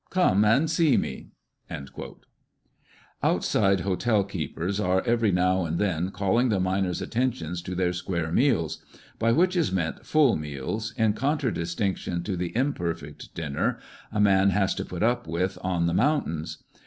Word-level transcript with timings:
"Come 0.09 0.43
and 0.43 0.67
see 0.67 0.97
me!" 0.97 1.27
Roadside 3.39 3.81
hotel 3.81 4.23
keepers 4.23 4.79
are 4.79 5.03
every 5.05 5.31
now 5.31 5.63
and 5.65 5.77
then 5.77 6.09
calling 6.09 6.49
the 6.49 6.59
miners' 6.59 7.03
attention 7.03 7.53
to 7.57 7.75
their" 7.75 7.93
square 7.93 8.31
meals:" 8.31 8.83
by 9.19 9.31
which 9.31 9.55
is 9.55 9.71
meant 9.71 10.03
full 10.03 10.35
meals, 10.35 10.91
in 10.97 11.13
contradistinction 11.13 12.23
to 12.23 12.35
the 12.35 12.51
imperfect 12.57 13.35
dinner 13.35 13.77
a 14.11 14.19
man 14.19 14.49
has 14.49 14.73
to 14.73 14.83
put 14.83 15.03
up 15.03 15.27
with 15.27 15.59
on 15.61 15.85
the 15.85 15.93
mountains. 15.93 16.63